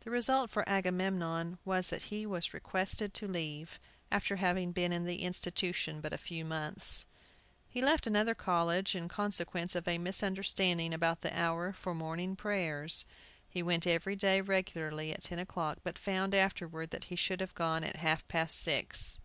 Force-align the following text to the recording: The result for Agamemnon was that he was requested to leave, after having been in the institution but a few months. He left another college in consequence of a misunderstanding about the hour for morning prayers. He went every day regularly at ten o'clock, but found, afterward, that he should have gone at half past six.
The 0.00 0.10
result 0.10 0.48
for 0.48 0.66
Agamemnon 0.66 1.58
was 1.66 1.90
that 1.90 2.04
he 2.04 2.24
was 2.24 2.54
requested 2.54 3.12
to 3.12 3.28
leave, 3.28 3.78
after 4.10 4.36
having 4.36 4.72
been 4.72 4.94
in 4.94 5.04
the 5.04 5.20
institution 5.20 6.00
but 6.00 6.14
a 6.14 6.16
few 6.16 6.42
months. 6.42 7.04
He 7.68 7.82
left 7.82 8.06
another 8.06 8.34
college 8.34 8.94
in 8.96 9.08
consequence 9.08 9.74
of 9.74 9.86
a 9.86 9.98
misunderstanding 9.98 10.94
about 10.94 11.20
the 11.20 11.38
hour 11.38 11.74
for 11.74 11.94
morning 11.94 12.34
prayers. 12.34 13.04
He 13.46 13.62
went 13.62 13.86
every 13.86 14.16
day 14.16 14.40
regularly 14.40 15.12
at 15.12 15.24
ten 15.24 15.38
o'clock, 15.38 15.80
but 15.84 15.98
found, 15.98 16.34
afterward, 16.34 16.88
that 16.88 17.04
he 17.12 17.16
should 17.16 17.40
have 17.42 17.54
gone 17.54 17.84
at 17.84 17.96
half 17.96 18.26
past 18.28 18.58
six. 18.58 19.20